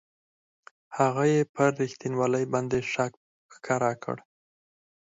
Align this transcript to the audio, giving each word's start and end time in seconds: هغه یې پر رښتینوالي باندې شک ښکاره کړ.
هغه 0.97 1.23
یې 1.33 1.41
پر 1.53 1.69
رښتینوالي 1.81 2.43
باندې 2.53 2.77
شک 2.93 3.13
ښکاره 3.53 3.91
کړ. 4.03 4.17